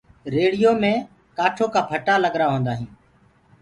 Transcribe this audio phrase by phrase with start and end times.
[0.33, 0.93] ريڙهيو مي
[1.37, 2.93] ڪآٺو ڪآ ڦٽآ ڪگرآ هوندآ هينٚ۔